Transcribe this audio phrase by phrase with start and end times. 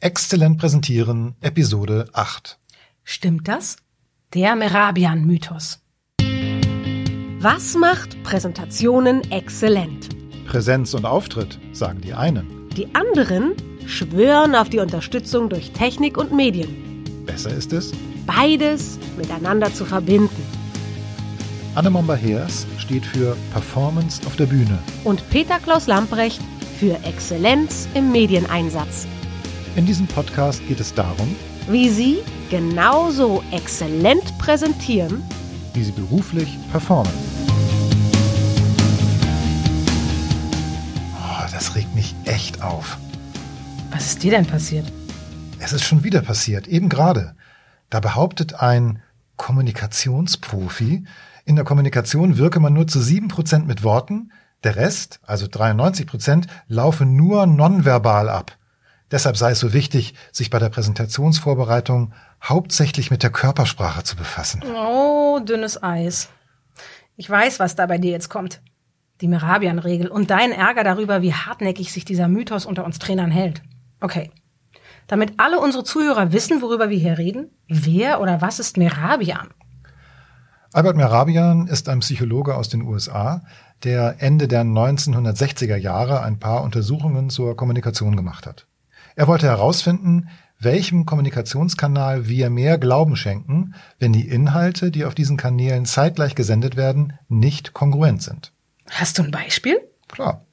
[0.00, 2.58] Exzellent präsentieren, Episode 8.
[3.02, 3.76] Stimmt das?
[4.34, 5.80] Der Merabian-Mythos.
[7.40, 10.10] Was macht Präsentationen exzellent?
[10.46, 12.68] Präsenz und Auftritt, sagen die einen.
[12.76, 13.54] Die anderen
[13.86, 17.02] schwören auf die Unterstützung durch Technik und Medien.
[17.24, 17.92] Besser ist es,
[18.26, 20.42] Beides miteinander zu verbinden.
[21.74, 24.78] Anne Momber-Heers steht für Performance auf der Bühne.
[25.04, 26.42] Und Peter Klaus Lamprecht
[26.78, 29.06] für Exzellenz im Medieneinsatz.
[29.76, 31.36] In diesem Podcast geht es darum,
[31.68, 35.22] Wie Sie genauso exzellent präsentieren,
[35.74, 37.12] wie sie beruflich performen.
[41.14, 42.96] Oh, das regt mich echt auf.
[43.90, 44.90] Was ist dir denn passiert?
[45.58, 47.36] Es ist schon wieder passiert, eben gerade.
[47.90, 49.02] Da behauptet ein
[49.36, 51.04] Kommunikationsprofi,
[51.44, 54.32] in der Kommunikation wirke man nur zu sieben Prozent mit Worten,
[54.64, 58.56] der Rest, also 93 Prozent, laufe nur nonverbal ab.
[59.10, 64.62] Deshalb sei es so wichtig, sich bei der Präsentationsvorbereitung hauptsächlich mit der Körpersprache zu befassen.
[64.64, 66.28] Oh, dünnes Eis.
[67.16, 68.60] Ich weiß, was da bei dir jetzt kommt.
[69.20, 73.62] Die Merabian-Regel und dein Ärger darüber, wie hartnäckig sich dieser Mythos unter uns Trainern hält.
[74.00, 74.30] Okay.
[75.06, 79.48] Damit alle unsere Zuhörer wissen, worüber wir hier reden, wer oder was ist Merabian?
[80.72, 83.42] Albert Merabian ist ein Psychologe aus den USA,
[83.84, 88.66] der Ende der 1960er Jahre ein paar Untersuchungen zur Kommunikation gemacht hat.
[89.16, 90.28] Er wollte herausfinden,
[90.58, 96.76] welchem Kommunikationskanal wir mehr Glauben schenken, wenn die Inhalte, die auf diesen Kanälen zeitgleich gesendet
[96.76, 98.52] werden, nicht kongruent sind.
[98.90, 99.78] Hast du ein Beispiel?
[100.08, 100.44] Klar.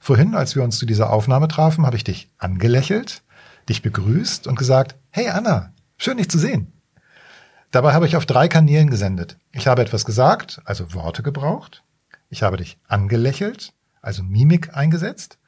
[0.00, 3.22] Vorhin, als wir uns zu dieser Aufnahme trafen, habe ich dich angelächelt,
[3.68, 6.72] dich begrüßt und gesagt, hey Anna, schön dich zu sehen.
[7.70, 9.36] Dabei habe ich auf drei Kanälen gesendet.
[9.52, 11.84] Ich habe etwas gesagt, also Worte gebraucht.
[12.30, 15.38] Ich habe dich angelächelt, also Mimik eingesetzt.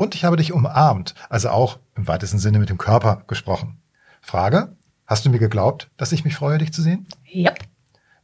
[0.00, 3.82] Und ich habe dich umarmt, also auch im weitesten Sinne mit dem Körper gesprochen.
[4.22, 4.74] Frage,
[5.06, 7.06] hast du mir geglaubt, dass ich mich freue, dich zu sehen?
[7.30, 7.58] Yep.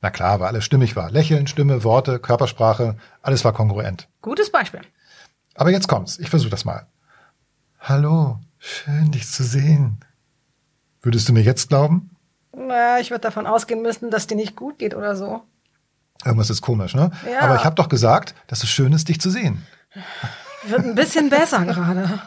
[0.01, 1.11] Na klar, weil alles stimmig war.
[1.11, 4.09] Lächeln, Stimme, Worte, Körpersprache, alles war kongruent.
[4.23, 4.81] Gutes Beispiel.
[5.55, 6.87] Aber jetzt kommt's, ich versuche das mal.
[7.79, 10.01] Hallo, schön dich zu sehen.
[11.03, 12.17] Würdest du mir jetzt glauben?
[12.57, 15.43] Na, ich würde davon ausgehen müssen, dass dir nicht gut geht oder so.
[16.25, 17.11] Irgendwas ist komisch, ne?
[17.31, 17.41] Ja.
[17.41, 19.67] Aber ich habe doch gesagt, dass es schön ist, dich zu sehen.
[20.69, 22.21] Wird ein bisschen besser gerade.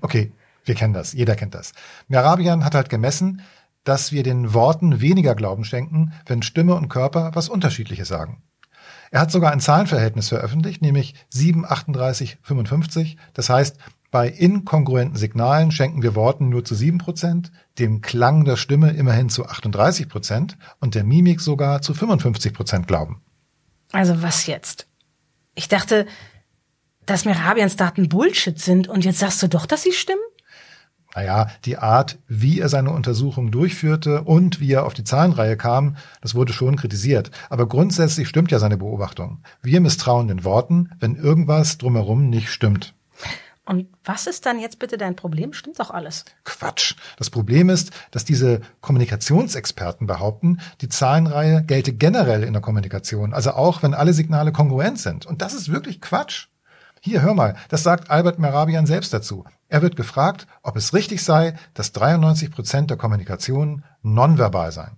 [0.00, 0.32] Okay,
[0.64, 1.72] wir kennen das, jeder kennt das.
[2.08, 3.42] Merabian hat halt gemessen,
[3.84, 8.42] dass wir den Worten weniger Glauben schenken, wenn Stimme und Körper was Unterschiedliches sagen.
[9.10, 13.16] Er hat sogar ein Zahlenverhältnis veröffentlicht, nämlich 7, 38, 55.
[13.34, 13.78] Das heißt,
[14.10, 19.28] bei inkongruenten Signalen schenken wir Worten nur zu 7 Prozent, dem Klang der Stimme immerhin
[19.28, 23.22] zu 38 Prozent und der Mimik sogar zu 55 Prozent Glauben.
[23.92, 24.86] Also was jetzt?
[25.54, 26.06] Ich dachte,
[27.06, 30.20] dass Merabians Daten Bullshit sind und jetzt sagst du doch, dass sie stimmen?
[31.14, 35.96] Naja, die Art, wie er seine Untersuchung durchführte und wie er auf die Zahlenreihe kam,
[36.20, 37.30] das wurde schon kritisiert.
[37.48, 39.42] Aber grundsätzlich stimmt ja seine Beobachtung.
[39.62, 42.92] Wir misstrauen den Worten, wenn irgendwas drumherum nicht stimmt.
[43.64, 45.54] Und was ist dann jetzt bitte dein Problem?
[45.54, 46.26] Stimmt doch alles.
[46.44, 46.94] Quatsch.
[47.16, 53.52] Das Problem ist, dass diese Kommunikationsexperten behaupten, die Zahlenreihe gelte generell in der Kommunikation, also
[53.52, 55.24] auch wenn alle Signale kongruent sind.
[55.24, 56.48] Und das ist wirklich Quatsch.
[57.00, 59.44] Hier, hör mal, das sagt Albert Merabian selbst dazu.
[59.68, 64.96] Er wird gefragt, ob es richtig sei, dass 93 Prozent der Kommunikation nonverbal seien.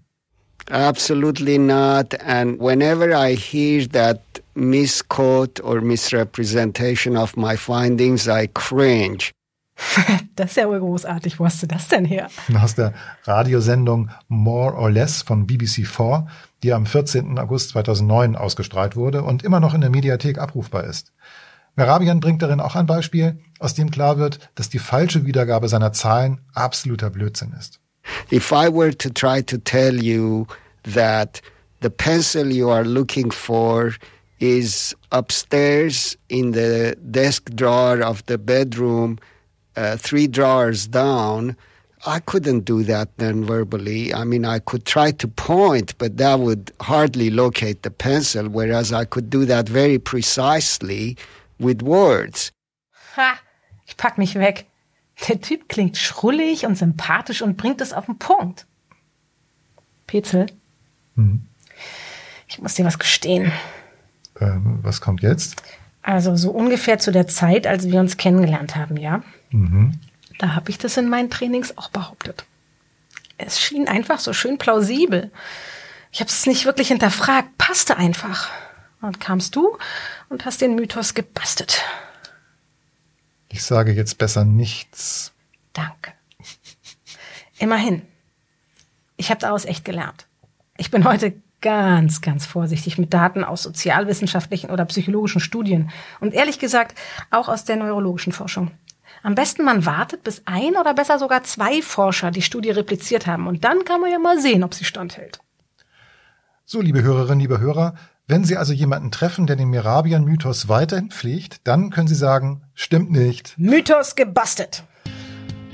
[0.70, 2.14] Absolutely not.
[2.24, 4.20] And whenever I hear that
[4.54, 9.30] misquote or misrepresentation of my findings, I cringe.
[10.36, 11.40] Das ist ja wohl großartig.
[11.40, 12.28] Wo hast du das denn her?
[12.62, 12.92] Aus der
[13.24, 16.26] Radiosendung More or Less von BBC4,
[16.62, 17.38] die am 14.
[17.38, 21.12] August 2009 ausgestrahlt wurde und immer noch in der Mediathek abrufbar ist.
[21.78, 25.92] Merabian bringt darin auch ein Beispiel, aus dem klar wird, dass die falsche Wiedergabe seiner
[25.92, 27.78] Zahlen absoluter Blödsinn ist.
[28.32, 30.46] If I were to try to tell you
[30.82, 31.40] that
[31.80, 33.92] the pencil you are looking for
[34.40, 39.18] is upstairs in the desk drawer of the bedroom,
[39.76, 41.54] uh, three drawers down,
[42.04, 44.12] I couldn't do that then verbally.
[44.12, 48.92] I mean, I could try to point, but that would hardly locate the pencil, whereas
[48.92, 51.16] I could do that very precisely
[51.58, 52.52] with words.
[53.16, 53.34] Ha!
[53.86, 54.66] Ich pack mich weg.
[55.28, 58.66] Der Typ klingt schrullig und sympathisch und bringt es auf den Punkt.
[60.06, 60.46] Petzel,
[62.46, 63.52] ich muss dir was gestehen.
[64.40, 65.62] Ähm, was kommt jetzt?
[66.02, 69.22] Also so ungefähr zu der Zeit, als wir uns kennengelernt haben, ja?
[70.38, 72.44] Da habe ich das in meinen Trainings auch behauptet.
[73.36, 75.30] Es schien einfach so schön plausibel.
[76.12, 78.48] Ich habe es nicht wirklich hinterfragt, passte einfach.
[79.00, 79.78] Und kamst du
[80.28, 81.82] und hast den Mythos gebastelt.
[83.48, 85.32] Ich sage jetzt besser nichts.
[85.72, 86.12] Danke.
[87.58, 88.02] Immerhin.
[89.16, 90.26] Ich habe daraus echt gelernt.
[90.76, 95.90] Ich bin heute ganz, ganz vorsichtig mit Daten aus sozialwissenschaftlichen oder psychologischen Studien
[96.20, 96.96] und ehrlich gesagt
[97.30, 98.70] auch aus der neurologischen Forschung.
[99.22, 103.48] Am besten man wartet, bis ein oder besser sogar zwei Forscher die Studie repliziert haben
[103.48, 105.40] und dann kann man ja mal sehen, ob sie standhält.
[106.64, 107.94] So, liebe Hörerinnen, liebe Hörer,
[108.30, 113.10] wenn Sie also jemanden treffen, der den Mirabian-Mythos weiterhin pflegt, dann können Sie sagen, stimmt
[113.10, 113.54] nicht.
[113.56, 114.84] Mythos gebastelt.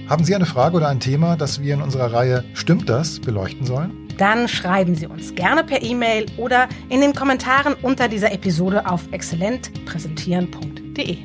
[0.08, 3.66] Haben Sie eine Frage oder ein Thema, das wir in unserer Reihe Stimmt das beleuchten
[3.66, 3.90] sollen?
[4.18, 9.02] Dann schreiben Sie uns gerne per E-Mail oder in den Kommentaren unter dieser Episode auf
[9.10, 11.18] exzellentpräsentieren.de.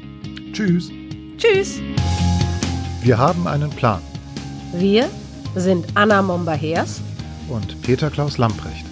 [0.52, 0.90] Tschüss.
[1.38, 1.80] Tschüss.
[3.04, 4.02] Wir haben einen Plan.
[4.74, 5.08] Wir
[5.56, 7.02] sind Anna Momba-Hers
[7.50, 8.88] und Peter Klaus Lamprecht.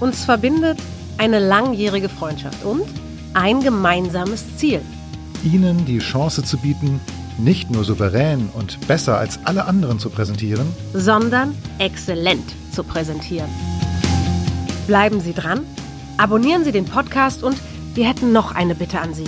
[0.00, 0.78] Uns verbindet
[1.18, 2.82] eine langjährige Freundschaft und
[3.34, 4.80] ein gemeinsames Ziel.
[5.44, 7.00] Ihnen die Chance zu bieten,
[7.38, 13.50] nicht nur souverän und besser als alle anderen zu präsentieren, sondern exzellent zu präsentieren.
[14.86, 15.60] Bleiben Sie dran,
[16.16, 17.56] abonnieren Sie den Podcast und
[17.94, 19.24] wir hätten noch eine Bitte an Sie.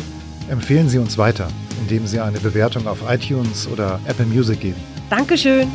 [0.48, 1.48] Empfehlen Sie uns weiter,
[1.82, 4.80] indem Sie eine Bewertung auf iTunes oder Apple Music geben.
[5.10, 5.68] Dankeschön.